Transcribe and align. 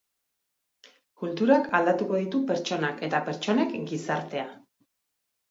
Kulturak 1.23 1.69
aldatuko 1.79 2.21
ditu 2.23 2.41
pertsonak 2.53 3.05
eta 3.09 3.21
pertsonek 3.29 3.77
gizartea. 3.93 4.49